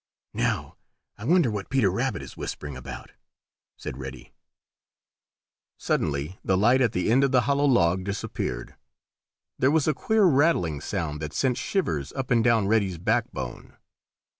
"Now 0.33 0.77
I 1.15 1.25
wonder 1.25 1.51
what 1.51 1.69
Peter 1.69 1.91
Rabbit 1.91 2.23
is 2.23 2.35
whispering 2.35 2.75
about," 2.75 3.11
said 3.77 3.99
Reddy. 3.99 4.33
Suddenly 5.77 6.39
the 6.43 6.57
light 6.57 6.81
at 6.81 6.93
the 6.93 7.11
end 7.11 7.23
of 7.23 7.31
the 7.31 7.41
hollow 7.41 7.65
log 7.65 8.03
disappeared. 8.03 8.75
There 9.59 9.69
was 9.69 9.87
a 9.87 9.93
queer 9.93 10.23
rattling 10.23 10.81
sound 10.81 11.21
that 11.21 11.33
sent 11.33 11.59
shivers 11.59 12.11
up 12.13 12.31
and 12.31 12.43
down 12.43 12.67
Reddy's 12.67 12.97
backbone. 12.97 13.77